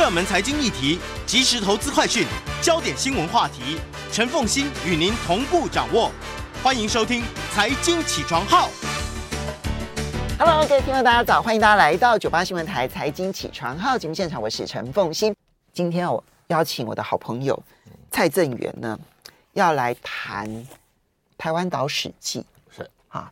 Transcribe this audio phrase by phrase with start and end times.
[0.00, 2.26] 热门财经议题，即时投资快讯，
[2.62, 3.78] 焦点新闻话题，
[4.10, 6.10] 陈凤欣与您同步掌握。
[6.62, 7.20] 欢迎收听
[7.52, 8.68] 《财经起床号》。
[10.38, 11.42] Hello，各位听众，大家早！
[11.42, 15.36] 欢迎大家来到九八新闻台《财经起床号》节目现场，我是陈凤欣。
[15.74, 17.62] 今天我邀请我的好朋友
[18.10, 18.98] 蔡正元呢，
[19.52, 20.48] 要来谈
[21.36, 22.40] 《台湾岛史记》。
[22.74, 23.30] 是啊，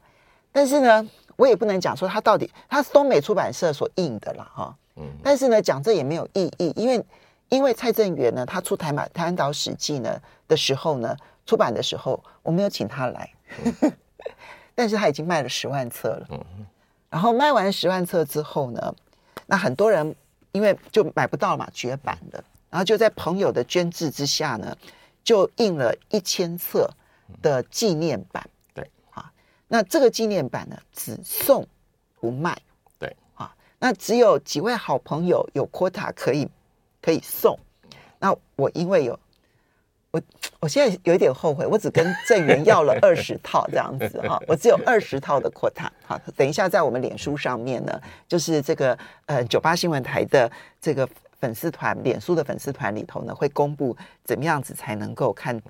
[0.53, 1.09] 但是呢，
[1.39, 4.77] 我也不能讲说他到底他是东美出版社所印的啦，哈。
[4.97, 7.05] 嗯但是呢，讲这也没有意义，因为
[7.49, 13.31] 因为蔡正元呢，他出台《台台湾岛史记》呢的时候呢，出版的时候我没有请他来，
[14.75, 16.67] 但是他已经卖了十万册了，嗯
[17.09, 18.95] 然后卖完十万册之后呢，
[19.47, 20.15] 那很多人
[20.51, 24.77] 因为就买不到嘛，绝版了，然后就在朋友的捐制之下呢，
[25.23, 26.91] 就印了一千册
[27.41, 28.45] 的纪念版，
[29.69, 31.67] 那这个纪念版呢，只送
[32.19, 32.57] 不卖。
[32.99, 36.49] 对啊那只有几位好朋友有 quota 可以
[37.01, 37.57] 可以送，
[38.19, 39.21] 那我因为有
[40.11, 40.21] 我
[40.61, 45.89] 我现在有一点后悔，我只跟郑源要了 二十套这样子哈，我只有二十套的 quota。
[46.05, 51.09] 好，等一下在我们脸书上面呢，就是这个呃九八新闻台的这个
[51.39, 55.61] 粉丝团，脸书的粉丝团里头呢，会公布怎么样子才能够看。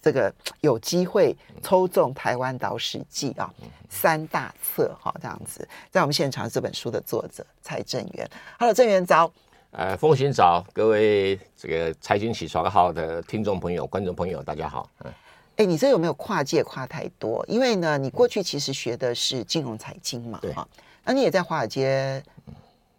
[0.00, 3.52] 这个有机会抽中《台湾岛史记》啊，
[3.88, 9.30] 三大册哈，这样子，在我们现场这本书的作者蔡正元，Hello，正元早，
[9.72, 14.88] 呃，风行早，各位这个财经起床号的听众朋友、观众朋友，大家好。
[15.04, 15.12] 嗯，
[15.56, 17.44] 哎，你这有没有跨界跨太多？
[17.48, 20.66] 因为呢，你过去其实学的是金融财经嘛，哈，
[21.04, 22.22] 那你也在华尔街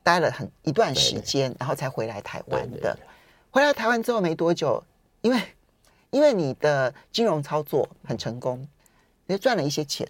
[0.03, 2.97] 待了很一段时间，然后才回来台湾的。
[3.51, 4.83] 回来台湾之后没多久，
[5.21, 5.41] 因为
[6.11, 8.67] 因为你的金融操作很成功，
[9.25, 10.07] 你就赚了一些钱，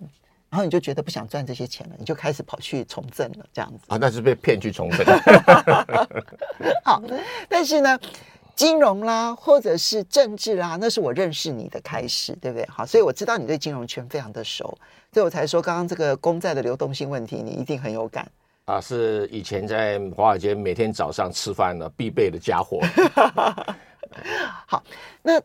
[0.49, 3.97] 然后你就觉得不想赚这些钱了，你就开始跑去从政了，这样子啊？
[3.99, 5.05] 那是被骗去从政。
[6.85, 7.03] 好，
[7.49, 7.99] 但是呢，
[8.55, 12.65] 金融啦，或者是政治啦，那是我认识你的开始，对不对？
[12.69, 14.77] 好，所以我知道你对金融圈非常的熟，
[15.11, 18.25] 所以我才说刚刚这个公债的流动性问题，你一定很有感
[18.63, 18.79] 啊。
[18.79, 22.79] 是以前在华尔街每天早上吃饭的必备的家伙。
[24.65, 24.81] 好，
[25.21, 25.41] 那。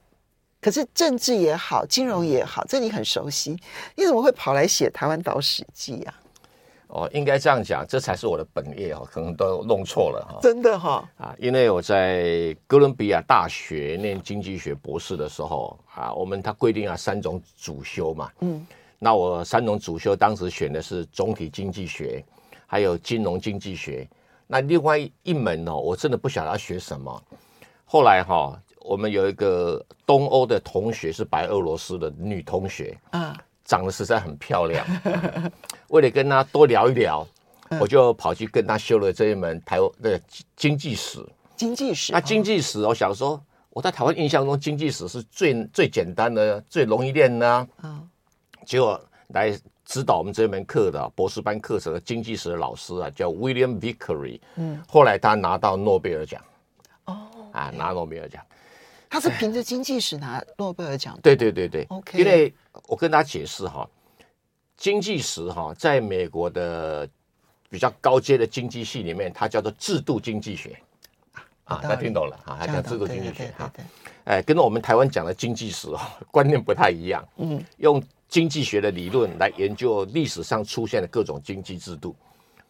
[0.64, 3.54] 可是政治也好，金融也好，这你很熟悉，
[3.94, 6.14] 你怎么会跑来写《台湾岛史记》啊？
[6.86, 10.38] 哦，应该这样讲，这才是我的本业哦，可能都弄错了哈。
[10.40, 18.66] 真的哈、哦、啊，因为我在哥伦比亚大学念经济学博士的时候啊，我们他规定啊三种主修嘛，嗯，
[18.98, 22.24] 那我三种主修当时选的是总体经济学，
[22.66, 24.08] 还有金融经济学，
[24.46, 27.22] 那另外一门哦，我真的不晓得要学什么，
[27.84, 28.58] 后来哈、哦。
[28.84, 33.34] 我们有一个东欧的同学，是白俄罗斯的女同学，啊，
[33.64, 34.86] 长得实在很漂亮。
[35.88, 37.26] 为了跟她多聊一聊，
[37.80, 40.20] 我就跑去跟她修了这一门台湾的
[40.54, 41.24] 经济史。
[41.56, 47.48] 经济史，那经济史，我想说，我在台湾印象中，经济史是最最简单的、最容易练的。
[47.80, 48.02] 啊，
[48.66, 54.38] 结果来指导我们这门课的博士班课程的经济史的老师啊，叫 William Vickery。
[54.56, 56.42] 嗯，后来他拿到诺贝尔奖。
[57.06, 57.16] 哦，
[57.52, 58.44] 啊，拿诺贝尔奖。
[59.14, 61.20] 他是凭着经济史拿诺贝尔奖的。
[61.22, 62.18] 对对对对，OK。
[62.18, 62.52] 因为
[62.88, 63.88] 我跟大家解释哈，
[64.76, 67.08] 经济史哈，在美国的
[67.70, 70.76] 比较高阶的经济系里面，它叫做制度经济学
[71.62, 72.58] 啊，大家听懂了啊？
[72.58, 73.72] 它叫制度经济学哈。
[74.24, 76.00] 哎，跟我们台湾讲的经济史哦
[76.32, 77.24] 观念不太一样。
[77.36, 82.16] 嗯，用经济学的理论来研究历史上出现的各种经济制度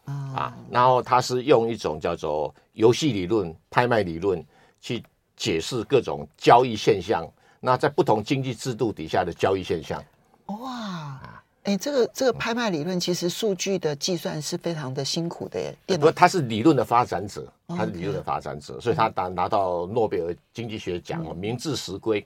[0.05, 4.44] 啊，然后他是用一种叫做游戏理论、拍卖理论
[4.79, 5.02] 去。
[5.37, 7.29] 解释各种交易现象，
[7.61, 10.03] 那在不同经济制度底下的交易现象。
[10.47, 11.21] 哇，
[11.63, 15.97] 哎、欸，这个这个拍卖理论其实数据的计算是非常的辛苦的耶。
[15.97, 18.81] 不，他是理论的发展者，他是理论的发展者，Okay.
[18.81, 22.25] 所以他拿拿到诺贝尔经济学奖，嗯、名至实归。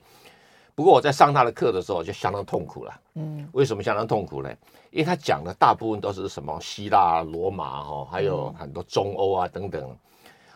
[0.75, 3.01] 不过我在上他的课的时候就相当痛苦了。
[3.15, 4.49] 嗯，为什么相当痛苦呢？
[4.91, 9.97] 因为他讲的大部分都是什么希腊、罗马哈，还有很多中欧啊等等。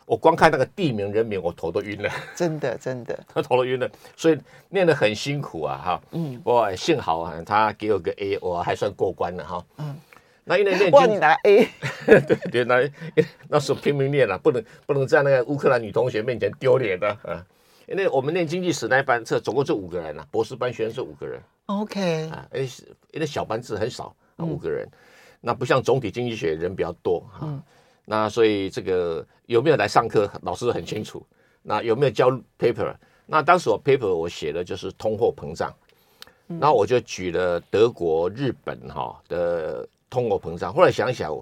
[0.05, 2.09] 我光看那个地名人名，我头都晕了。
[2.35, 4.37] 真的，真的，他 头都晕了，所以
[4.69, 6.01] 念得很辛苦啊，哈。
[6.11, 9.65] 嗯，我幸好啊，他给我个 A，我还算过关了哈。
[9.77, 9.95] 嗯，
[10.43, 11.67] 那因为念哇，你拿 A，
[12.05, 12.89] 对 对，那
[13.47, 17.45] 那时候拼命念了，不能不能在那个乌克兰女同学面前丢脸的啊。
[17.85, 21.37] 因为我们念经济史那一班，这总共就五个人啊，博士班学生是五个人。
[21.65, 22.61] OK 啊，哎，
[23.11, 24.91] 因为小班制很少啊，五个人，嗯、
[25.41, 27.39] 那不像总体经济学人比较多哈。
[27.41, 27.61] 嗯、
[28.05, 31.25] 那所以这个有没有来上课，老师很清楚。
[31.61, 32.29] 那有没有交
[32.59, 32.93] paper？
[33.25, 35.73] 那当时我 paper 我写的就是通货膨胀，
[36.45, 40.73] 那、嗯、我就举了德国、日本哈的通货膨胀。
[40.73, 41.33] 后来想一想，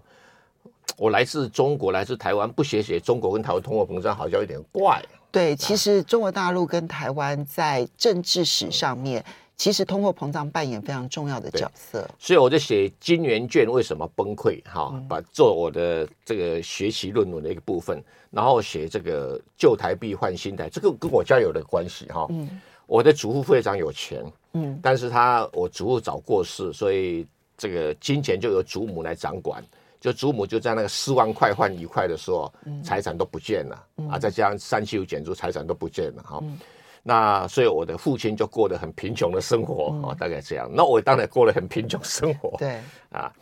[0.96, 5.04] 我来自中国，来自台湾，不写写中国跟台湾通货膨胀，好像有点怪。
[5.32, 9.26] 对，其实中国大陆跟台湾在政治史上面，
[9.62, 12.10] 其实通货膨胀扮演非常重要的角色。
[12.18, 22.26] 所以我就写金元券为什么崩溃，哈，把做我的这个学习论文的一个部分，然后写这个旧台币换新台，这个跟我家有的关系，哈。
[22.32, 22.60] 嗯。
[22.88, 29.64] 我的祖父非常有钱，嗯，但是他我祖父早过世，所以这个金钱就由祖母来掌管。
[30.00, 32.52] 就祖母就在那个四万块换一块的时候，
[32.84, 34.18] 财产都不见了、嗯、啊！
[34.18, 36.40] 再加上三七五减租，财产都不见了哈。
[36.42, 36.58] 嗯、
[37.04, 40.70] 那所以我的父亲就过得很贫穷的生活啊、嗯，大概这样。
[40.72, 42.56] 那我当然过得很贫穷生活。
[42.58, 42.80] 对
[43.12, 43.34] 啊，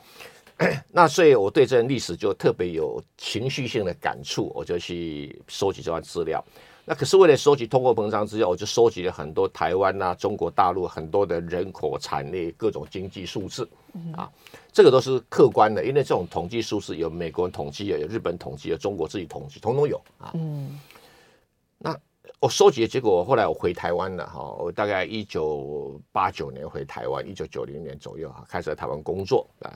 [0.91, 6.43] 那所以我对这段历史就特别有情绪性的感触，我就去收集这段资料。
[6.85, 13.69] 那可是为了收集通货膨胀资料，我就收集了很多台湾啊、中国大陆很多的人口、产业、各种经济数字
[14.15, 14.27] 啊，
[14.73, 20.31] 这个都是客观的，因为这种统计数字有美国人统计，有日本统计，有中国自己统计，统统有啊。
[20.33, 20.79] 嗯，
[21.77, 21.95] 那
[22.39, 29.75] 我收集的结果，后来我回台湾了哈，我大概一九八九年回台湾，一九九零年左右哈，开始在台湾工作啊。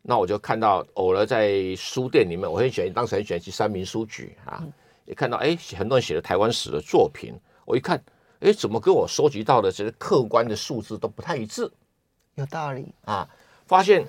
[0.00, 4.62] 那我就看到偶尔在书店里面，我很喜欢，当时很喜欢去三民书局啊。
[5.06, 7.34] 也看到哎，很多人写的台湾史的作品，
[7.64, 8.00] 我一看，
[8.38, 11.68] 哎，怎么跟我收集到的这些客观的数字都不太一致？
[12.36, 13.28] 有道理啊！
[13.66, 14.06] 发现，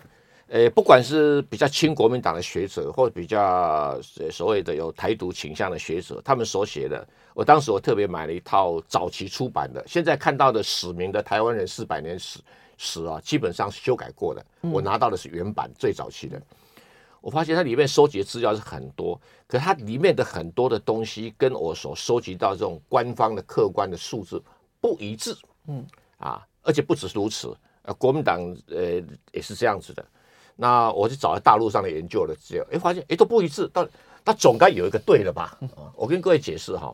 [0.49, 3.99] 呃，不管是比较亲国民党的学者，或者比较
[4.31, 12.39] 所谓的有台独倾向的学者，他们所写的，我当时我特别买了一套早期出版的，现在看到的史明的台湾人四百年史
[12.77, 16.41] 史啊，基本上是修改过的，我拿到的是原版最早期的。
[17.19, 24.41] 我发现它里面收集的资料是很多，可是它里面的很多的东西跟我所收集到这种官方的客观的数字
[24.79, 25.35] 不一致，
[25.67, 25.85] 嗯，
[26.19, 28.39] 啊，而且不止如此，呃，国民党
[28.69, 29.03] 呃
[29.33, 30.05] 也是这样子的。
[30.57, 33.87] 那我就找了大陆上的研究的资料，哎，发现哎都不一致，但
[34.25, 35.57] 那总该有一个对了吧？
[35.77, 36.93] 啊，我跟各位解释哈，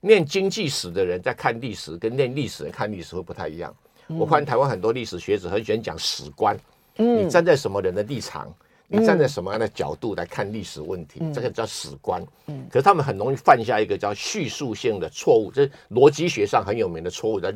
[0.00, 3.74] 念经济史的人在看历史，跟念历史人看历史会不太一样。
[4.06, 6.56] 我发现台湾很多历史学者很喜欢讲史观，
[6.96, 8.52] 嗯，你站在什么人的立场？
[8.92, 11.20] 你站在什么样的角度来看历史问题？
[11.22, 12.20] 嗯、这个叫史观。
[12.46, 17.52] 嗯，可是他们很容易犯下一个叫叙述性的错误，这是逻辑学上很有名的错误，叫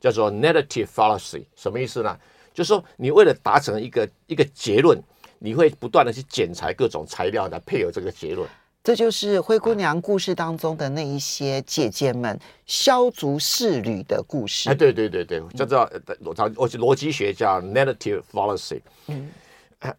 [0.00, 1.44] 叫做 narrative fallacy。
[1.54, 2.18] 什么意思呢？
[2.54, 4.98] 就是说，你为了达成一个一个结论，
[5.38, 8.48] 你会不断的去剪裁各种材料来配合这个结论。
[8.82, 14.70] 这就是灰姑娘故事当中的那一些姐姐们削足适履的故事。
[14.70, 15.80] 哎，对对对对，叫做
[16.20, 18.80] 我我逻辑学叫 narrative fallacy。
[19.08, 19.30] 嗯。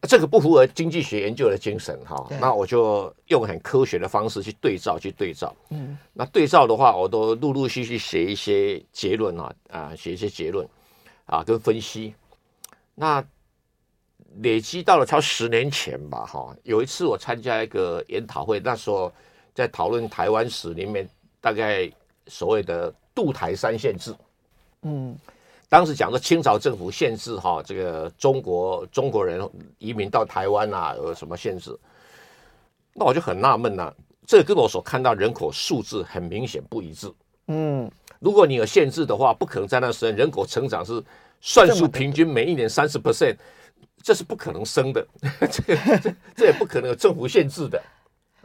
[0.01, 5.55] 这个不符合经济学研究的精神哈，那我就用很科学的方式去对照，去对照。
[5.69, 10.67] 嗯，那对照的话，我都陆陆续续写一些结论啊，啊，写一些结论
[11.27, 12.15] 啊，跟分析。
[12.95, 13.23] 那
[14.41, 19.11] 累积到了超十年前吧，哈，有一次我参加一个研讨会，那时候
[19.53, 21.07] 在讨论台湾史里面
[21.39, 21.91] 大概
[22.27, 24.15] 所谓的渡台三限制。
[24.81, 25.15] 嗯。
[25.67, 29.49] 当时讲的清朝政府限制哈，这个中国中国人
[29.79, 31.77] 移民到台湾啊，有什么限制？
[32.93, 33.91] 那我就很纳闷呐，
[34.27, 37.11] 这跟我所看到人口数字很明显不一致。
[37.47, 41.03] 嗯，如果你有限制的话，不可能在那时人口成长是
[41.47, 43.37] 算术平均每一年三十 percent，
[44.01, 45.07] 这是不可能生的。
[45.51, 47.79] 这个这这也不可能有政府限制的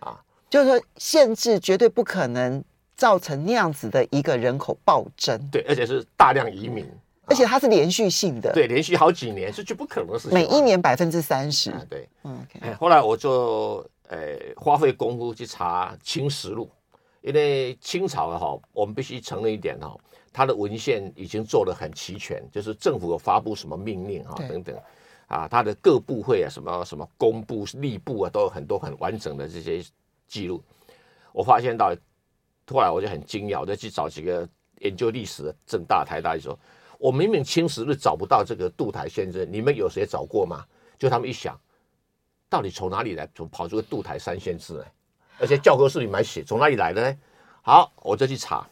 [0.00, 2.62] 啊，就是说限制绝对不可能
[2.94, 5.40] 造成那样子的一个人口暴增。
[5.50, 6.86] 对，而且是大量移民。
[7.24, 10.34] 而且它是连续性的，对，连续好几年是绝不可能的事情。
[10.34, 12.76] 每一年百分之三十，对，嗯，okay.
[12.76, 14.18] 后来我就呃
[14.56, 16.68] 花费功夫去查《清实录》，
[17.20, 19.96] 因为清朝的哈，我们必须承认一点哈，
[20.40, 24.74] 它的文献已经做得很齐全，就是政府有发布什么命令啊等等，
[25.26, 29.84] 啊，他的各部会啊什么什么工部、吏部啊都有很多很完整的这些
[30.26, 30.62] 记录。
[31.34, 31.94] 我发现到
[32.68, 36.58] 后来我就很惊讶，我就去找几个研究历史的正大、台大就说。
[36.98, 40.64] 我明明清实录找不到这个杜台先生，你们有谁找过吗？
[40.98, 41.54] 就他们一想，
[42.48, 43.28] 到底从哪里来？
[43.34, 44.90] 从跑出个杜台三先生来，
[45.38, 47.18] 而且教科书里面写，从哪里来的呢？
[47.60, 48.66] 好，我就去查，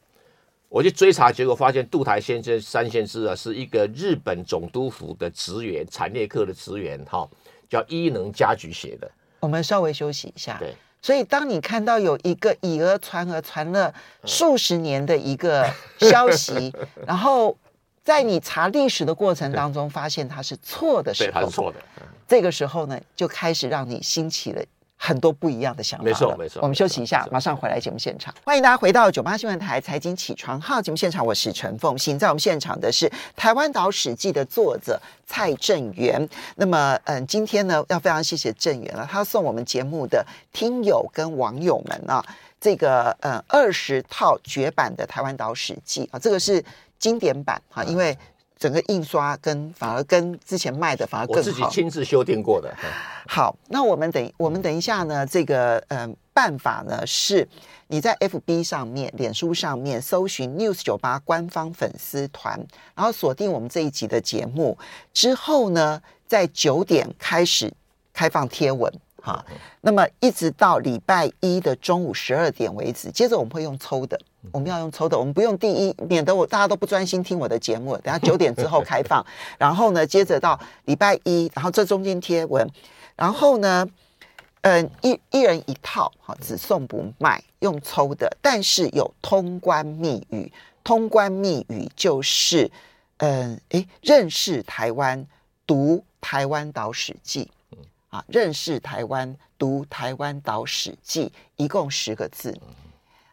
[0.69, 7.27] 我去追查，结果发现杜台先生三先生啊，是一个日本总督府的职员，产业课的职员，哈，
[7.69, 9.11] 叫伊能家菊写的。
[9.41, 10.57] 我们稍微休息一下。
[10.59, 10.75] 对。
[11.01, 13.95] 所以，当你看到有一个以讹传讹传了
[14.25, 15.65] 数十年的一个
[16.01, 16.75] 消息，
[17.07, 17.57] 然后
[18.03, 21.79] 在你查历史的过程当中发现它是错的时候，对，它是错的。
[22.27, 24.63] 这个时候呢，就开始让你兴起了。
[24.99, 26.05] 很多不一样的想法。
[26.05, 26.61] 没错，没错。
[26.61, 28.35] 我们休息一下，马上回来节目现场。
[28.45, 32.19] 欢迎大家回到九八新闻台财经起床号节目现场，我是陈凤欣。
[32.19, 36.29] 在我们现场的是《台湾岛史记》的作者蔡正元。
[36.57, 42.25] 那么，嗯，今天呢，要非常谢谢正元了，他送我们节目的听友跟网友们啊，
[42.61, 46.63] 这个嗯二十套绝版的《台湾岛史记》啊，这个是
[46.99, 48.17] 经典版哈，因为。
[48.59, 52.75] 整个印刷跟反而跟之前卖的反而更好，我自己亲自修订过的。
[53.27, 57.47] 好，那我们等我们等一下呢，这个嗯办法呢是，
[57.89, 62.59] 你在 FB 上面、脸书上面搜寻 News 九八官方粉丝团，
[62.95, 64.77] 然后锁定我们这一集的节目
[65.13, 67.73] 之后呢，在九点开始
[68.13, 68.93] 开放贴文。
[69.29, 69.45] 啊，
[69.83, 74.19] 那么一直到礼拜一的中午十二点为止，接着我们会用抽的，
[74.53, 77.95] 我们要用抽的，我们不用第一，免得我大家都不专心听我的节目。
[77.99, 79.25] 等下九点之后开放，
[79.59, 82.67] 然后呢，接着到礼拜一，然后这中间贴文，
[83.17, 83.87] 然后呢，
[84.63, 90.51] 嗯，一一人一套，好，只送不卖，用抽的，但是有通关密语，
[90.83, 92.71] 通关密语就是，
[93.19, 95.27] 嗯，诶，认识台湾，
[95.67, 97.51] 读台湾岛史记。
[98.09, 102.59] 啊，认识台湾，读台湾岛史记，一共十个字。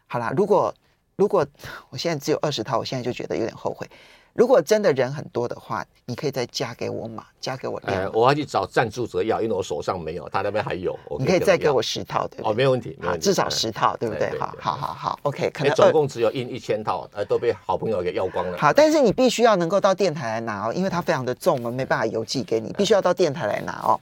[0.06, 0.74] 好啦，如果
[1.16, 1.46] 如果
[1.88, 3.88] 我现在只有二十套，我现在就觉得有点后悔。
[4.34, 8.02] 如果真的人很多的话，你可以再加给我嘛，加给我量。
[8.02, 10.92] 哎，我要去找赞助者要，因为我手上没有，他那边还有。
[11.08, 12.50] 可你可以再给我十套，对不对？
[12.50, 14.38] 哦，没有问题，没问题，至少十套，对不对？
[14.38, 15.48] 好，好，好，好，OK。
[15.52, 18.58] 可能总共只有印一千套，呃，都被好朋友给要光了。
[18.58, 23.98] 好，但是你必须要能够到电台来拿哦，因为它非常的重，我们没办法邮寄给你，必须要到电台来拿哦。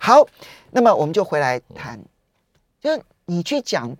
[0.00, 0.26] 好，
[0.70, 2.00] 那么我们就回来谈，
[2.80, 2.88] 就
[3.26, 3.94] 你去讲，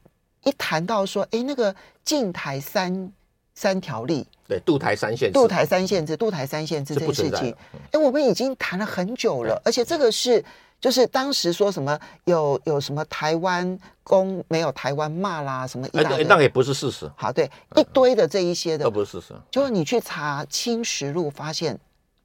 [0.44, 1.74] 一谈到说，哎，那个
[2.04, 3.12] 禁台三。
[3.56, 7.54] 三条例，对，渡台三限制，渡台三限制，渡台三限制这件事情，
[7.92, 10.44] 哎，我们已经谈了很久了，而且这个是，
[10.80, 17.08] 就是当时说什么有有什么台湾公没有台湾骂啦，什么一大堆，那也不是事实。
[17.14, 21.78] 好，对，一堆的这一些的都不是事实，就是你去查《清实录》，发现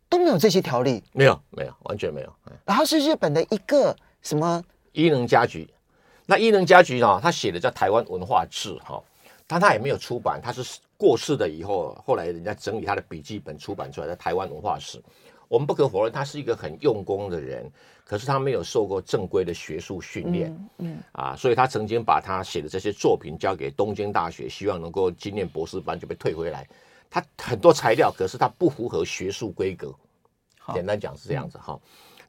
[0.10, 2.34] 都没有这些条例，没有，没有，完全没有。
[2.66, 5.70] 然后是日本的一个什么伊能家菊，
[6.30, 9.02] 那伊能家菊啊，他写的叫《台湾文化志》哈，
[9.48, 10.80] 但他也没有出版，他是。
[11.00, 14.98] 过世了以后，后来人家整理他的笔记本出版出来的《台湾文化史》，
[15.48, 17.72] 我们不可否认他是一个很用功的人，
[18.04, 26.68] 可是他没有受过正规的学术训练，嗯，嗯啊，所以他曾经把他写的这些作品交给东京大学，希望能够经念博士班，就被退回来。
[27.10, 29.96] 他很多材料，可是他不符合学术规格，
[30.74, 31.80] 简单讲是这样子哈。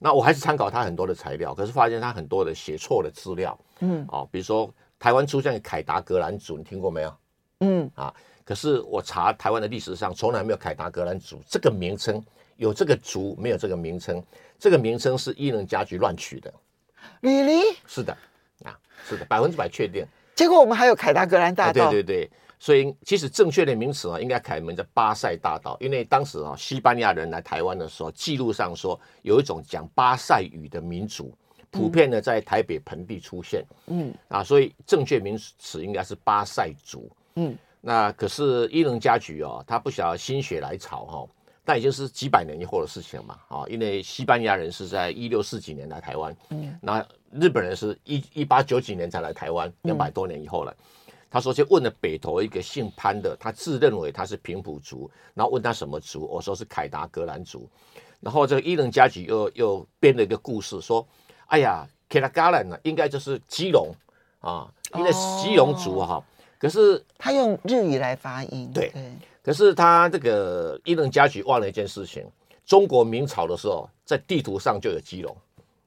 [0.02, 7.16] 那我还是参考他很多的材料，可是发现他很多的写错的资料，嗯，哦，比如说台湾出现凯达格兰族，你听过没有？
[7.61, 8.12] 嗯啊。
[8.42, 12.21] 可是我查台湾的历史上从来没有凯达格兰族这个名称，
[12.57, 14.21] 有这个族没有这个名称，
[14.59, 16.52] 这个名称是伊能家菊乱取的。
[17.21, 17.76] Really？
[17.87, 18.12] 是的，
[18.64, 18.76] 啊，
[19.07, 20.04] 是的，百分之百确定。
[20.35, 21.85] 结果我们还有凯达格兰大道。
[21.85, 22.30] 啊、对对对，
[22.61, 31.35] 所以其实正确的名词啊，应该改名叫巴塞大道，因为当时啊，西班牙人来台湾的时候，记录上说有一种讲巴塞语的民族，
[31.71, 33.64] 普遍的在台北盆地出现。
[33.87, 37.11] 嗯，啊，所以正确名词应该是巴塞族。
[37.35, 37.57] 嗯。
[37.83, 41.29] 那可是伊能家菊哦，他不晓得心血来潮哈、哦，
[41.64, 47.02] 但已经是几百年以后的事情了嘛啊，因为西班牙人是在一六四几年来台湾，嗯，那
[47.33, 50.76] 日本人是一一八九几年才来台湾，两百多年以后了。
[50.76, 50.85] 嗯、
[51.30, 57.68] 他说就问了北投一个姓潘的，他自认为他是平埔族，然后问他什么族，我说是凯达格兰族，
[58.18, 61.06] 然后这个伊能家菊又又编了一个故事说，
[61.46, 63.94] 哎呀，凯达格兰呢应该就是基隆
[64.40, 65.10] 啊，因为
[65.40, 66.14] 基隆族哈。
[66.16, 66.25] 哦
[66.60, 68.90] 可是他用日语来发音，对。
[68.90, 72.22] 对，可是他这个伊能家菊忘了一件事情：
[72.66, 75.34] 中国明朝的时候，在地图上就有基隆。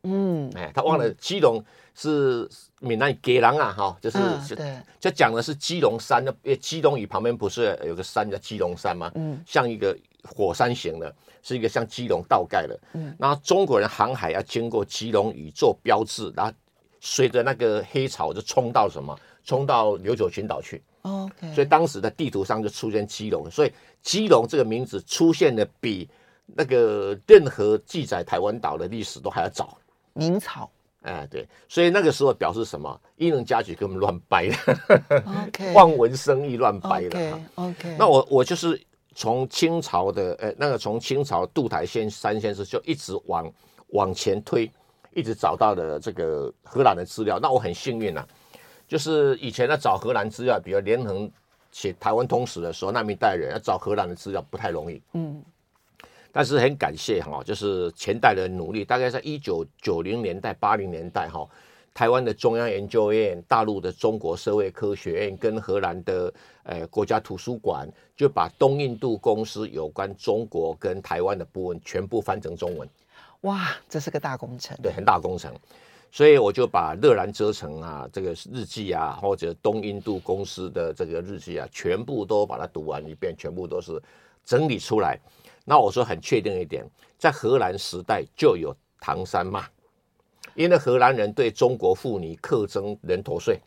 [0.02, 1.64] 嗯，哎，他忘了基隆
[1.96, 9.12] 是闽南语给郎啊，哈，就是、嗯、对，就讲的是基隆山，的基隆屿旁边不是有个山叫基隆山吗？
[9.16, 12.80] 嗯，像一个火山型的，是一个像基隆倒盖的。
[12.94, 16.52] 嗯，那中国人航海要经过基隆屿做标志，然后
[17.00, 19.18] 随着那个黑潮就冲到什么？
[19.46, 26.08] 冲到琉球群岛去，OK，所以当时的地图上就出现基隆，所以基隆这个名字出现的比
[26.46, 29.78] 那个任何记载台湾岛的历史都还要早。
[30.14, 30.72] 明朝，
[31.04, 33.00] 哎，对，所以那个时候表示什么？
[33.16, 34.56] 伊能家菊给我们乱掰的
[35.48, 38.82] ，OK， 望文生义乱掰的，OK，那我我就是
[39.16, 43.52] 从清朝的，呃，那个从清朝杜台先三先生就一直往
[43.90, 44.70] 往前推。
[45.16, 47.38] 一直找到了这个荷兰的资料。
[47.40, 48.28] 那我很幸运啊，
[48.88, 51.32] 就是以前呢找荷兰资料，比如连横
[51.72, 55.00] 写台湾通史的时候，那一代人要找荷兰的资料不太容易。
[55.14, 55.40] 嗯，
[56.34, 61.48] 但是很感谢哈，就是前代的努力，大概在一九九零年代、八零年代哈。
[61.94, 67.88] 台湾的中央研究院、大陆的中国社会科学院跟荷兰的呃国家图书馆，
[68.18, 72.90] 就把东印度公司有关中国跟台湾的部分全部翻成中文。
[73.42, 74.76] 哇，这是个大工程。
[74.82, 75.54] 对，很大工程。
[76.12, 84.02] 所以我就把乐兰遮城啊，这个日记啊，或者东印度公司的这个日记啊，全部都把它读完一遍，全部都是
[84.44, 85.20] 整理出来。
[85.64, 86.86] 那我说很确定一点，
[87.18, 89.66] 在荷兰时代就有唐山骂。
[90.56, 93.60] 因为荷兰人对中国妇女课征人头税.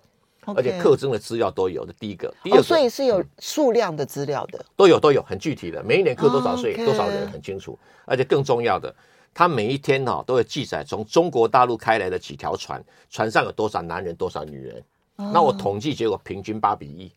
[0.55, 1.93] 而且课征的资料都有的。
[1.99, 6.85] 第一个，第二个，哦，所以是有数量的资料的，都有都有很具体的，每一年课多少税，oh.
[6.85, 7.76] 多少人很清楚。
[8.05, 8.95] 而且更重要的，
[9.35, 14.85] 他每一天哈、哦、都会记载从中国大陆开来的几条船，船上有多少男人，多少女人。
[15.17, 15.33] Oh.
[15.33, 17.11] 那我统计结果平均八比一，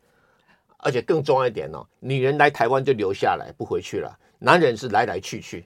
[0.78, 5.66] 而且更重要一点哦，女人来台湾就留下来不回去了，男人是来来去去。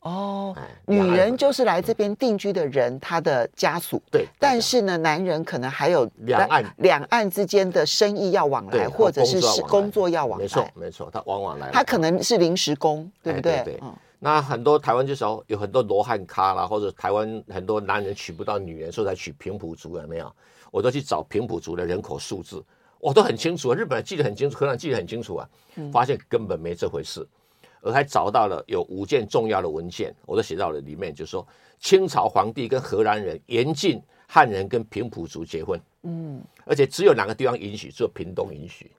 [0.00, 0.54] 哦，
[0.86, 4.00] 女人就是来这边定居的人，他的家属。
[4.08, 10.44] 对，但是呢，男人可能还有两岸两岸之间的生意要往来，或者是工作要往来。
[10.44, 11.72] 没错，没错，他往往来。
[11.72, 13.62] 他可能是临时工，对不对？
[13.64, 13.80] 对。
[14.20, 20.32] 那很多台湾就是有很多罗汉咖啦，或者台湾很多男人娶不到女人，所以才娶平埔族，有没有？
[20.70, 22.62] 我都去找平埔族的人口数字，
[23.00, 23.74] 我都很清楚。
[23.74, 25.48] 日本人记得很清楚，荷兰记得很清楚啊，
[25.92, 27.26] 发现根本没这回事。
[27.86, 31.46] 而还找到了有五件重要的文件，我都写到了里面，就是说
[31.78, 38.90] 清朝皇帝跟荷兰人严禁汉人跟平埔族结婚，嗯，而且只有两个地方允许，只有屏东允许。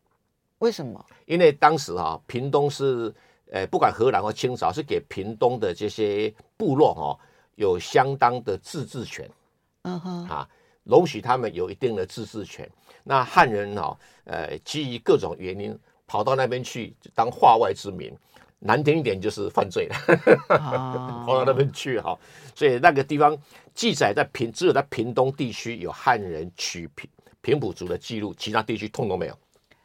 [0.59, 1.05] 为什么？
[1.25, 3.13] 因为当时啊，屏东是
[3.51, 7.19] 呃，不管荷兰或清朝，是给屏东的这些部落哈，
[7.55, 9.29] 有相当的自治权，
[9.81, 10.49] 嗯哼，啊，
[10.85, 12.69] 容许他们有一定的自治权。
[13.03, 15.77] 那汉人啊，呃，基于各种原因
[16.07, 18.15] 跑到那边去当化外之民。
[18.59, 19.95] 难听一点就是犯罪了，
[21.25, 22.17] 跑到那边去哈，
[22.55, 23.37] 所以那个地方
[23.75, 27.09] 记载在平，只有在屏东地区有汉人娶平
[27.41, 29.37] 平埔族的记录，其他地区通通没有。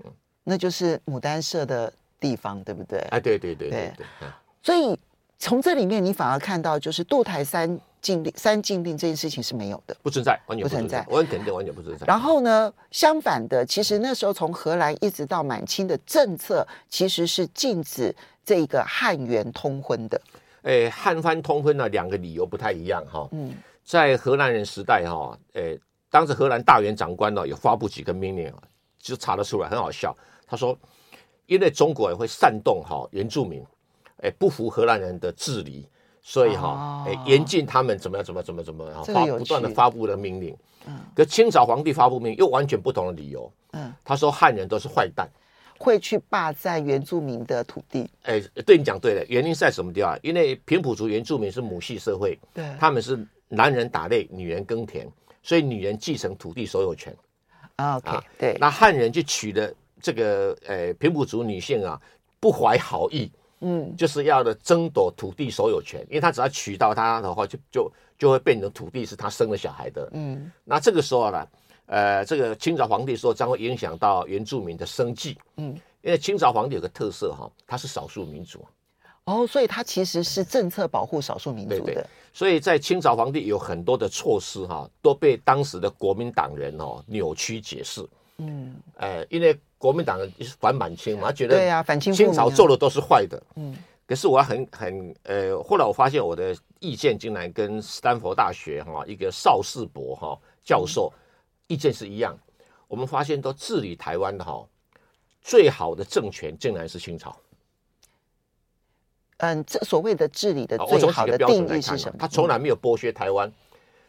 [0.04, 0.12] 嗯，
[0.44, 2.98] 那就是牡丹社的地方，对不对？
[3.10, 4.28] 哎，对对对对对，对。
[4.62, 4.98] 所以
[5.42, 12.06] 从这里面，你反而看到就是渡台三禁令，三禁令这件事情是没有的，不存在，完全不存在，完全不存在。
[12.06, 18.14] 然后呢，相反的，其实那时候从荷兰一直到满清的政策，其实是禁止。
[18.44, 20.20] 这个汉元通婚的，
[20.62, 23.28] 诶，汉番通婚呢，两个理由不太一样哈。
[23.30, 25.78] 嗯，在荷兰人时代哈，诶，
[26.10, 28.58] 当时荷兰大员长官呢有发布几个命令啊，
[28.98, 30.16] 就查得出来，很好笑。
[30.44, 30.76] 他说，
[31.46, 33.64] 因为中国人会煽动哈原住民，
[34.22, 35.88] 诶，不服荷兰人的治理，
[36.22, 40.56] 所以哈，哎，严禁他们怎么样，怎么怎么怎么发不断的发布的命令。
[40.86, 43.52] 嗯，可清朝皇帝发布命令又完全不同的理由。
[43.72, 45.28] 嗯，他说汉人都是坏蛋。
[45.78, 48.08] 会去霸占原住民的土地？
[48.22, 50.16] 哎，对你讲对了，原因是在什么地方？
[50.22, 55.10] 因为平埔族原住民是母系社会，对，他们是男人打猎，女人耕田，
[55.42, 57.12] 所以女人继承土地所有权。
[57.76, 58.56] OK，啊，对。
[58.60, 62.00] 那汉人就娶了这个呃平埔族女性啊，
[62.38, 63.28] 不怀好意，
[63.62, 70.08] 嗯，就是要的争夺土地所有权，因为他只要娶到她的话，就就就会变成土地是他生了小孩的。
[70.12, 71.48] 嗯，那这个时候呢？
[71.86, 78.64] 呃，这个清朝皇帝说将会影响到原住民的生计，嗯，因为清朝皇帝有个特色哈，他是少数民族，
[79.24, 88.00] 哦，所以他其实是政策保护少数民族的，对对，所以在清朝皇帝有很多的措施哈，都被当时的国民党人哦扭曲解释，
[88.38, 90.18] 嗯，呃，因为国民党
[90.58, 101.12] 反满清嘛，他觉得对呀，反清清朝做的都是坏的，嗯，可是我很很呃，后来我发现我的意见竟然跟斯坦福大学哈一个邵世博哈教授。
[101.68, 102.36] 意见是一样，
[102.86, 104.62] 我们发现都治理台湾的哈，
[105.40, 107.34] 最好的政权竟然是清朝。
[109.38, 112.16] 嗯，这所谓的治理的最好的定义是什么？
[112.18, 113.50] 他从来没有剥削台湾，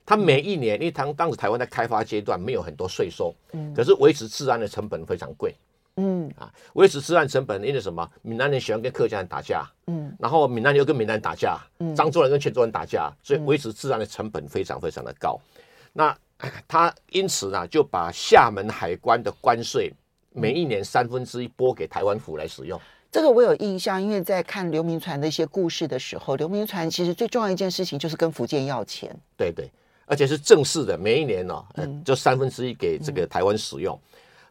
[0.05, 5.55] 他每一年，因为当当时台湾在开发阶段，没有很多税收，嗯，可是维持治安的成本非常贵，
[5.97, 8.09] 嗯啊，维持治安成本，因为什么？
[8.21, 15.39] 闽南人喜欢跟客家人打架，嗯，然后闽南人又跟闽南人打架，嗯，漳州人跟泉州人打架，所以维持治安的成本非常非常的高，
[15.93, 16.15] 那。
[16.67, 19.93] 他因此呢，就把厦门海关的关税
[20.33, 22.77] 每一年三分之一拨给台湾府来使用。
[23.09, 29.15] 这个我有印象，因为在看刘铭传的一些故事的时候，刘铭传其实最重要一件事情就是跟福建要钱。
[29.37, 29.71] 对对，
[30.05, 31.65] 而且是正式的，每一年呢、
[32.03, 33.99] 就三分之一给这个台湾使用，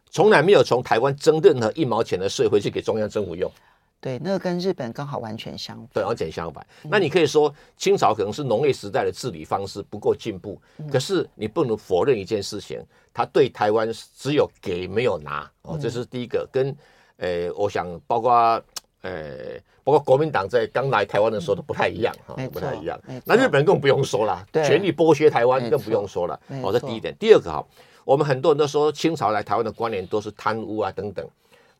[0.09, 3.51] 从来没有从台湾征任何一毛钱的税回去给中央政府用。
[3.99, 5.87] 对，那个跟日本刚好完全相反。
[5.93, 6.65] 对，完全相反。
[6.83, 16.45] 嗯、那你可以说清朝可能是农业时代的治理方式不够进步，嗯、可是你不能否认一件事情，他对台湾只有给没有拿哦，这是第一个。
[16.45, 16.77] 嗯、跟
[17.17, 18.61] 呃，我想包括
[19.03, 22.97] 呃，包括国民党在刚来台湾的时候都不太一样哈，不太一样。
[23.25, 26.39] 那日本人更不用说了，对权力剥削台湾更不用说了。
[26.63, 27.13] 哦，这第一点。
[27.19, 27.65] 第二个哈，
[28.05, 31.27] 我们很多人都说清朝来台湾的官员都是贪污啊等等。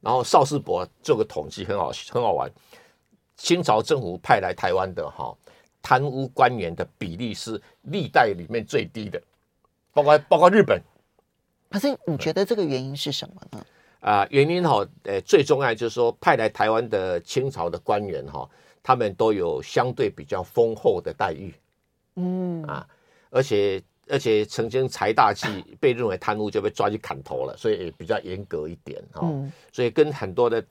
[0.01, 2.51] 然后邵世博做个统计很好很好玩，
[3.37, 5.33] 清朝政府派来台湾的哈
[5.81, 9.21] 贪污官员的比例是历代里面最低的，
[9.93, 10.81] 包括包括日本。
[11.69, 13.65] 可是你觉得这个原因是什么呢？
[14.03, 18.47] 啊、呃，原因哈，呃，最重要就是说派来台湾的清朝的官员哈，
[18.83, 21.53] 他们都有相对比较丰厚的待遇，
[22.15, 22.85] 嗯啊，
[23.29, 23.81] 而且。
[24.09, 25.47] 而且曾经财大气
[25.79, 29.21] 被认为贪污就被抓去砍头了，所以也比较严格一点哈。
[29.23, 30.61] 嗯、所以跟很多的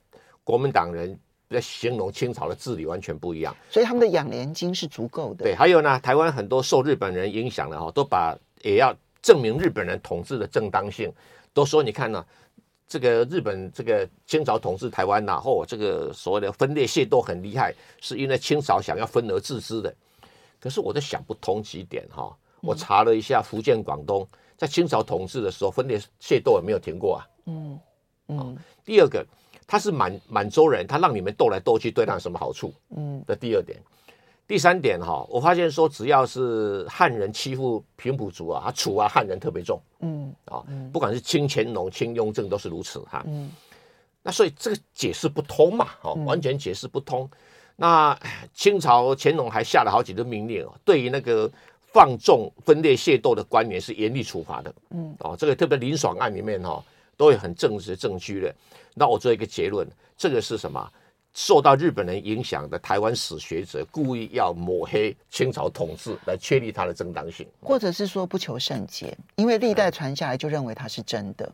[0.44, 1.18] 国民党人
[1.48, 3.56] 在形容清朝的治理完全不一样。
[3.70, 5.44] 所以他们的养廉金是足够的。
[5.44, 11.10] 对，还有呢，台湾很多受日本人影响的哈，都把也要证明日本人统治的正当性，
[11.54, 12.22] 都说你看呢，
[12.92, 19.94] 这个日本这个清朝统治台湾然后这个所谓的分裂械斗很厉害，是因为清朝想要分而治之的。
[20.60, 22.36] 可是我都想不通几点哈。
[22.60, 24.28] 我查了一下，福建、广东
[24.58, 27.26] 在清朝统治的时候，分裂械斗有没有停过啊。
[27.46, 27.80] 嗯
[28.28, 28.58] 嗯。
[28.84, 29.24] 第二个，
[29.66, 32.74] 他是满满洲人，他让你们斗来斗去，对他有什么好处？
[32.94, 33.24] 嗯。
[33.26, 33.82] 的第二点，
[34.52, 39.80] 第三点哈，我发现说，只要是汉人欺负平埔族啊，他处啊汉人特别重。
[40.00, 40.30] 嗯。
[40.44, 40.62] 啊，
[40.92, 43.24] 不管是清乾隆、清雍正都是如此哈。
[43.26, 43.50] 嗯。
[44.22, 45.88] 那所以这个解释不通嘛？
[46.02, 47.26] 哦，完全解释不通。
[47.76, 48.14] 那
[48.52, 51.50] 清朝乾隆还下了好几个命令哦，对于那个。
[51.94, 56.84] 放纵分裂械斗的官员是严厉处罚的，嗯，哦，这个特别林爽案里面哈、哦，
[57.18, 58.54] 都有很正直的证据的。
[58.94, 59.86] 那我做一个结论，
[60.16, 60.90] 这个是什么？
[61.34, 71.50] 受到日本人影响的台湾史学者故意要抹黑清朝统治，来确立它的正当性，或者是说不求甚解，因为历代传下来就认为它是真的，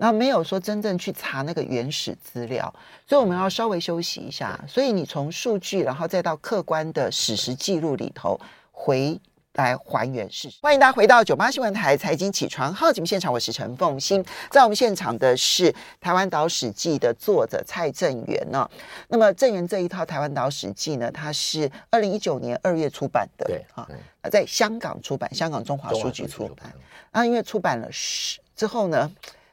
[0.00, 2.72] 那没有说真正去查那个原始资料，
[3.06, 4.58] 所以我们要稍微休息一下。
[4.66, 8.40] 所以你从数据，然后再到客观的史实记录里头
[8.72, 9.20] 回。
[9.58, 10.58] 来还原事实。
[10.62, 14.24] 欢迎大家回到九八新闻台财经起床号节目现场，我是陈凤欣。
[14.50, 18.68] 在我们现场的是《台湾岛史记》的作者蔡正元呢。
[19.08, 23.88] 那么正元这一套《台湾岛史记》呢，它是二零一九年二月出版的，对啊，
[24.30, 26.72] 在香港出版，香港中华书局出版。
[27.10, 29.10] 啊，因为出版了十之后呢，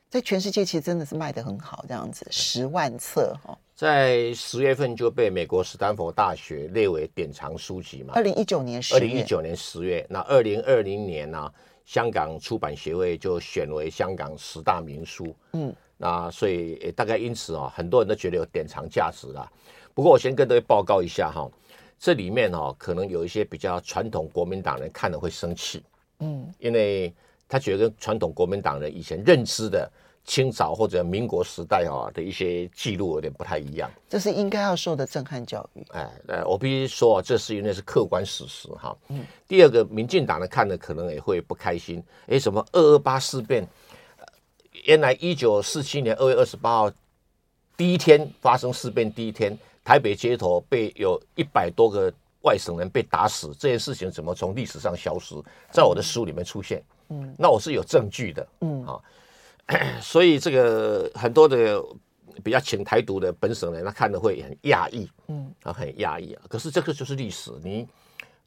[0.07, 3.57] 在全世界其实真的是卖得很好，这样子十万册哈。
[3.75, 8.13] 在十月份就被美国斯坦福大学列为典藏书籍嘛？
[8.15, 11.53] 二零一九年十二零一九年十月，那二零二零年呢、啊？
[11.83, 15.35] 香港出版协会就选为香港十大名书。
[15.51, 19.51] 嗯，那所以大概因此啊，很多人都觉得有典藏价值啦。
[19.93, 21.51] 不过我先跟各位报告一下哈，
[21.99, 25.83] 这里面哦，可能有一些比较传统国民党人看了会生气。
[26.19, 27.13] 嗯，因为
[27.45, 29.91] 他觉得跟传统国民党人以前认知的。
[30.25, 35.85] 清朝或者民国时代啊的一些记录有点不太一样，这是应该要受的震撼教育。
[35.91, 38.97] 哎，呃，我必须说，这是因为是客观事实哈。
[39.09, 39.23] 嗯。
[39.47, 42.03] 第二个，民进党呢看了可能也会不开心。
[42.25, 43.67] 哎，什么二二八事变？
[44.85, 46.91] 原来一九四七年二月二十八号
[47.77, 52.11] 第一天发生事变，第一天台北街头被有一百多个
[52.41, 55.35] 外省人被打死，这件事情怎么从历史上消失？
[55.71, 56.83] 在我的书里面出现。
[57.09, 57.31] 嗯。
[57.37, 58.47] 那我是有证据的。
[58.61, 58.83] 嗯。
[58.87, 58.99] 啊。
[60.01, 61.83] 所以这个很多的
[62.43, 66.43] 比较亲台独的本省人，他看了会很讶异，嗯，啊，很讶异啊。
[66.47, 67.87] 可是这个就是历史，你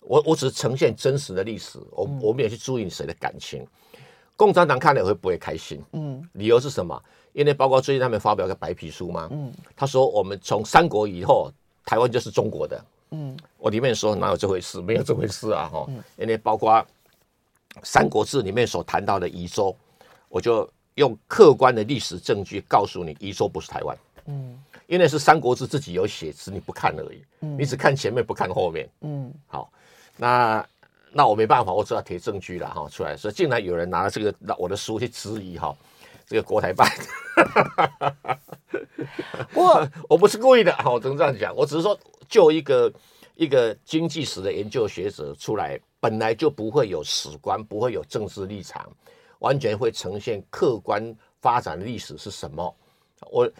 [0.00, 3.66] 我我只是呈现真实的历史，我我没有去注意谁的感情。
[4.36, 5.82] 共产党看了也会不会开心？
[5.92, 7.02] 嗯，理由是什么？
[7.32, 11.50] 因为包括最近他们发表个白皮书嘛，嗯，他说我们从三国以后，
[11.84, 14.80] 台湾就是中国的，嗯，我里面说哪有这回事？
[14.80, 15.84] 没有这回事啊，哈，
[16.16, 16.72] 因为包括
[17.82, 19.76] 《三国志》里面所谈到的宜州，
[20.28, 20.70] 我就。
[20.98, 23.96] 用客观的历史证据告诉你，宜州不是台湾。
[24.26, 27.22] 嗯，因为是《三国志》自己有写，是你不看而已。
[27.40, 28.88] 嗯，你只看前面不看后面。
[29.02, 29.70] 嗯，好，
[30.16, 30.66] 那
[31.12, 33.16] 那我没办法，我只要提证据了哈出来。
[33.16, 35.72] 所以竟然有人拿了这个我的书去质疑哈，
[36.26, 36.90] 这个国台办。
[39.54, 41.54] 我 我不是故意的，我只能这样讲。
[41.54, 41.96] 我只是说，
[42.28, 42.92] 就一个
[43.36, 48.84] 一个经济史的研究学者出来，本来就不会有史观，不会有政治立场。
[49.38, 52.74] 完全会呈现客观发展的历史是什么？
[53.30, 53.50] 我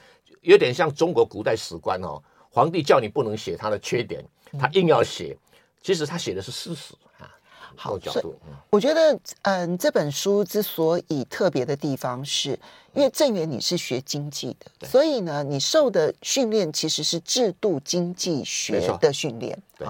[0.42, 4.24] 有点像中国古代史官哦，皇帝叫你不能写他的缺点，
[4.58, 5.36] 他硬要写，
[5.82, 7.30] 其实他写的是事实啊。
[7.76, 8.34] 好角度。
[8.70, 12.60] 我觉得，嗯，这本书之所以特别的地方是，是
[12.94, 19.60] 因为正源你是学经济的，所以呢，你受的训练其实是制度经济学的训练。
[19.76, 19.86] 对。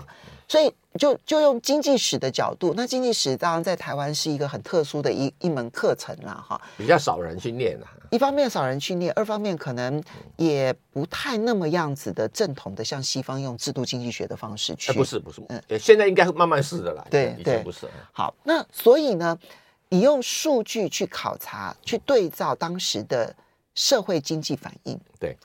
[0.48, 7.86] 所以就就用经济史的角度，那经济史当然在台湾是一个很特殊的一一门课程啦，哈，比较少人去念啊。
[8.10, 10.02] 一方面少人去念，二方面可能
[10.36, 14.90] 也不太那么样子的正统的，像西方用制度经济学的方式去。
[14.94, 17.06] 不是不是，嗯，现在应该慢慢试的啦。
[17.10, 17.86] 对对，不是。
[18.10, 19.38] 好，那所以呢，
[19.90, 23.36] 你用数据去考察，去对照当时的
[23.74, 24.98] 社会经济反应。
[25.20, 25.36] 对。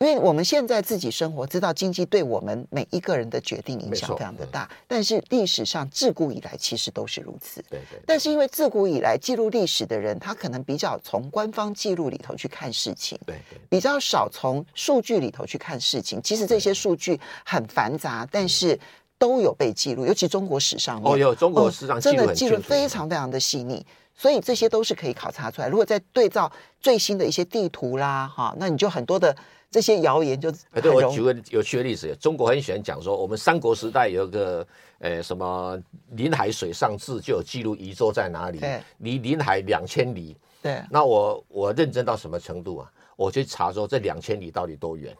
[0.00, 7.60] 因为我们现在自己生活，知道经济对我们每一个人的决定影响非常的大，嗯、但是历史上自古以来其实都是如此。
[7.68, 8.00] 对，对对。
[8.06, 16.22] 但是因为自古以来记录历史的人，他可能比较从官方记录里头去看事情，对，对，比较少从数据里头去看事情。
[16.22, 18.78] 其实这些数据很繁杂，但是
[19.18, 23.84] 都有被记录，尤其中国史上面，哦，有中国史上、哦、真的记录非常非常的细腻。
[24.14, 25.66] 所以这些都是可以考察出来。
[25.66, 29.34] 如果再对照最新的一些地图啦，哈，那你就很多的。
[29.70, 34.66] 这些谣言就哎，对我举个有趣的例子，中国很喜欢讲说，我们三国时代有个
[34.98, 35.78] 呃什么
[36.12, 38.60] 临海水上志，就有记录宜州在哪里，
[38.98, 40.36] 离临海两千里。
[40.62, 42.90] 对，那我我认真到什么程度啊？
[43.14, 45.14] 我去查说这两千里到底多远。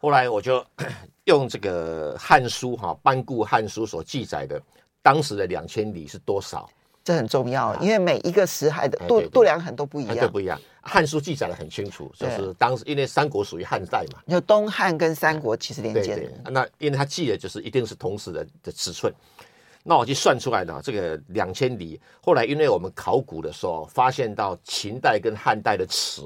[0.00, 0.64] 后来我就
[1.24, 4.60] 用这个《汉书》哈，班固《汉书》所记载的
[5.00, 6.68] 当时的两千里是多少？
[7.02, 10.58] 这很重要，因为每一个时海的度度量衡都不一样，都不一样。
[10.82, 16.50] 《汉书》记载的很清楚，就是当时因为三国属于汉代嘛，就东汉跟三国其实连接的。
[16.50, 19.12] 那因为他记的就是一定是同时的的尺寸，
[19.82, 22.00] 那我就算出来了，这个两千里。
[22.22, 26.22] 后来因为我们考古的时候发现到秦代跟汉代的尺，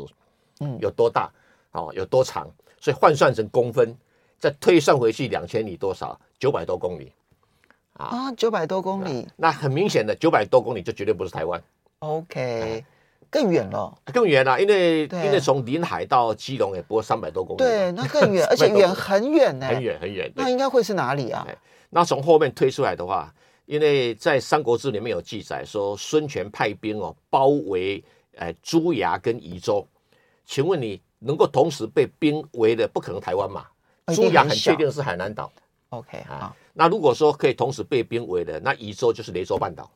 [0.61, 1.31] 嗯，有多大
[1.73, 2.49] 哦，有多长，
[2.81, 3.97] 所以换算成公分，
[4.39, 6.19] 再推算回去两千里多少？
[6.39, 7.13] 九百多公里。
[7.95, 11.63] 啊，九百多公里，那很明显的九百多公里就绝对不是台湾。
[12.01, 12.85] OK，
[13.31, 20.31] 更远了，更远了，因为因为从临海到基隆也不过三百多公里，对，那更远， 而且远很远呢，很远很远。
[20.35, 21.47] 那应该会是哪里啊？
[21.91, 23.33] 那从后面推出来的话，
[23.67, 28.03] 因为在《三国志》里面有记载说，孙权派兵哦包围
[28.37, 29.87] 呃朱牙跟宜州，
[30.45, 33.65] 请问你能够同时被兵围的，不可能台湾嘛？
[34.13, 35.51] 朱牙很确定是海南岛。
[35.99, 36.55] OK，好。
[36.73, 39.91] 那如果说可以同时被兵围的，那宜州就是雷州半岛。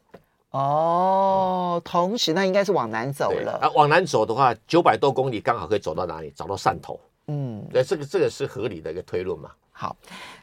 [0.51, 3.59] 哦，嗯、同时那应该是往南走了。
[3.61, 6.33] 啊，往南走的话，九百多公里刚好可以走到哪里？
[6.35, 6.99] 找到汕头。
[7.27, 9.51] 嗯，对，这个这个是合理的一个推论嘛。
[9.73, 9.97] 好，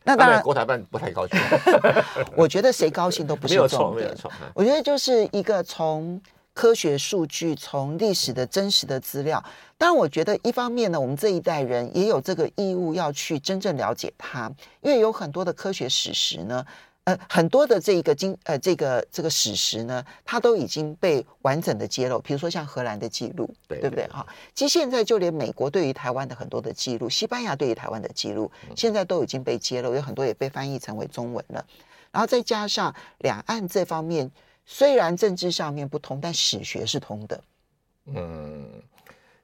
[0.04, 1.39] 那当然国台办不太高兴。
[2.38, 3.62] 我觉得谁高兴都不是重点。
[3.62, 4.32] 没有错，没有错。
[4.54, 6.22] 我觉得就是一个从。
[6.56, 9.44] 科学数据，从历史的真实的资料，
[9.78, 16.65] 当然，我觉得一方面呢，我们这一代人也有这个义务要去真正了解它，因为有很多的科学史实呢，
[17.04, 22.20] 呃，很多的这个经呃这个这个史实呢，它都已经被完整的揭露。
[22.20, 24.08] 比如说像荷兰的记录，对对不对？
[24.08, 31.65] 哈，其实现在就连美国对于台湾的很多的记录，西班牙对于台湾的记录，现在都已经被揭露，有很多也被翻译成为中文了。
[32.13, 34.32] 然后再加上两岸这方面。
[34.65, 37.43] 虽然政治上面不同，但史学是通的。
[38.08, 38.67] 嗯，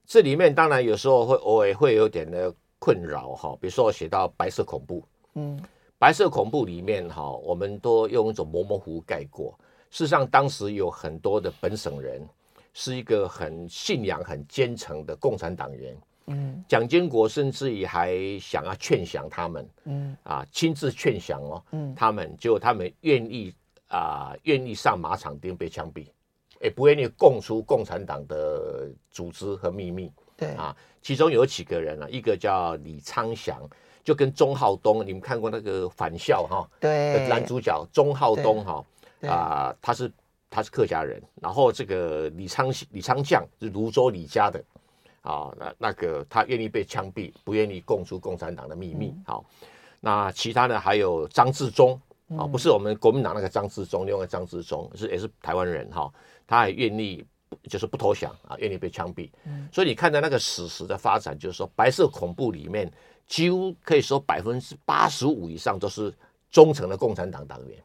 [0.05, 5.03] 这里面当然有时候会偶尔会有点的困扰哈，比如说我写到白色恐怖，
[5.35, 5.61] 嗯，
[5.97, 9.57] 白色恐怖里面哈，我们都用一种模模糊糊盖过。
[9.89, 12.27] 事实上，当时有很多的本省人
[12.73, 15.97] 是一个很信仰、很虔诚的共产党员。
[16.27, 23.53] 嗯，蒋经国甚至于还想要劝降他们，嗯啊，亲自劝降哦，嗯，他们结果他们愿意。
[23.91, 26.07] 啊，愿意上马场钉被枪毙，
[26.61, 30.09] 也不愿意供出共产党的组织和秘密。
[30.37, 33.61] 对啊，其中有几个人啊，一个叫李昌祥，
[34.01, 36.67] 就跟钟浩东，你们看过那个《反校》哈？
[36.79, 38.85] 对，男主角钟浩东哈
[39.27, 40.09] 啊，他是
[40.49, 44.63] 他是客家人，然后这个李昌李昌将是泸州李家的
[45.21, 49.13] 啊，那那个他愿意被枪毙，不愿意供出共产党的秘密。
[49.25, 49.43] 好，
[49.99, 51.99] 那其他的还有张志忠。
[52.37, 56.11] 啊，不是我们国民党那个张自忠，另外张自忠是也是台湾人哈，
[56.47, 57.25] 他还愿意
[57.69, 59.29] 就是不投降啊，愿意被枪毙。
[59.45, 62.91] 嗯，所以你看到那个史实的发展，就是说白色恐怖里面
[63.27, 66.13] 几乎可以说百分之八十五以上都是
[66.49, 67.77] 忠诚的共产党党员。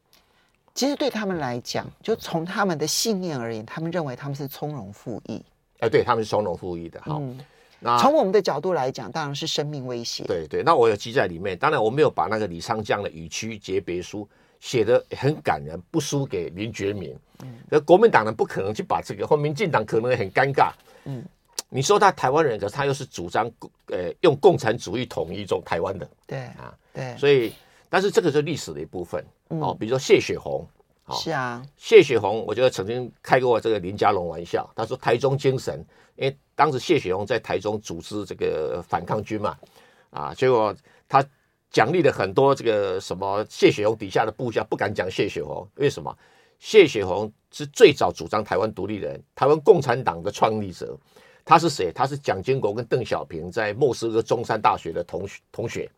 [0.75, 5.43] 其实对他们来讲，就从他们的信念而言，他们认为他们是从容赴义。
[5.81, 7.01] 哎，对，他们是从容赴义的。
[7.03, 7.19] 好。
[7.21, 7.39] 嗯
[7.87, 10.25] 那从我们的角度来讲，当然是生命威胁。
[10.25, 11.57] 对对，那我有记在里面。
[11.57, 14.25] 当然，我没有把那个李昌江的《与区诀别书》
[14.59, 17.17] 写得很感人，不输给林觉民。
[17.45, 20.73] 嗯，那国民党人不可能去把这个，或民进党可能也很尴尬。
[21.05, 21.25] 嗯，
[21.69, 23.49] 你说他台湾人，可是他又是主张
[23.87, 26.09] 呃用共产主义统一中台湾的。
[26.27, 27.17] 对啊，对。
[27.17, 27.53] 所以，
[27.89, 29.25] 但是这个是历史的一部分。
[29.49, 30.67] 哦，比如说谢雪红
[31.13, 35.85] 是啊，谢雪红，我觉得曾经开过这个林佳龙玩笑，他说台中精神，
[36.17, 39.57] 因为当时谢雪红在台中组织这个反抗军嘛，
[40.11, 40.75] 啊，结果
[41.09, 41.25] 他
[41.71, 46.17] 奖励了很多这个什么谢雪红底下的部下不敢讲谢雪红，为什么？
[46.59, 50.99] 谢雪红是最早主张台湾独立的人，台湾共产党的创立者。
[51.45, 51.93] 他是谁？
[51.93, 55.89] 他是蒋经国跟邓小平在莫斯科中山大学的同学同学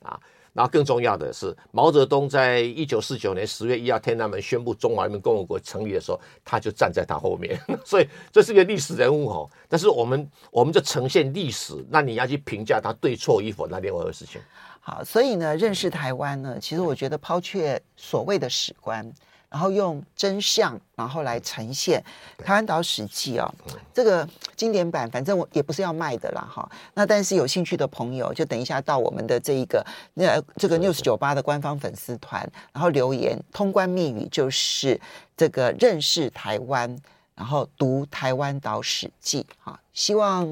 [0.00, 0.20] 啊。
[0.52, 7.58] 然后更重要的是，毛泽东在一九四九年十月一号天安门宣布中华人民共和国成立的时候，他就站在他后面。
[7.84, 9.50] 所以这是个历史人物哦。
[9.68, 14.40] 但是我们我们就呈现历史，那你要去评价他对错与否，那另外的事情。
[14.80, 19.10] 好，所以呢，认识台湾呢，其实我觉得抛却所谓的史观。
[19.52, 22.02] 然后用真相，然后来呈现
[22.42, 23.54] 《台湾岛史记》哦，
[23.92, 26.66] 这个经典版，反正我也不是要卖的啦哈。
[26.94, 29.84] 那但是有兴趣的朋友，就等一下到我们的这一个
[30.14, 34.98] 那这个 News 酒吧的官方粉丝团，然后留言，通关密语就是
[35.36, 36.98] 这个认识台湾，
[37.34, 39.78] 然后读《台湾岛史记》哈。
[39.92, 40.46] 希望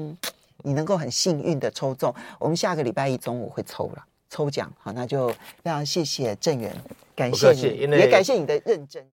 [0.59, 4.03] 你能够很幸运的抽中，我们下个礼拜一中午会抽了。
[4.31, 5.27] 抽奖，好，那就
[5.61, 6.73] 非常谢谢郑源，
[7.13, 9.05] 感谢你，也感谢你的认真。